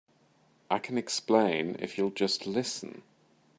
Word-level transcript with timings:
I 0.71 0.79
can 0.79 0.97
explain 0.97 1.75
if 1.77 1.95
you'll 1.95 2.09
just 2.09 2.47
listen. 2.47 3.03